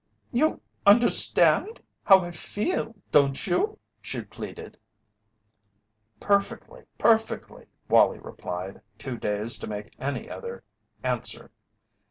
"You 0.33 0.61
understand 0.83 1.79
how 2.05 2.21
I 2.21 2.31
feel, 2.31 2.95
don't 3.11 3.45
you?" 3.45 3.77
she 4.01 4.21
pleaded. 4.21 4.79
"Perfectly! 6.19 6.85
Perfectly!" 6.97 7.67
Wallie 7.87 8.17
replied, 8.17 8.81
too 8.97 9.19
dazed 9.19 9.61
to 9.61 9.67
make 9.69 9.93
any 9.99 10.27
other 10.27 10.63
answer. 11.03 11.51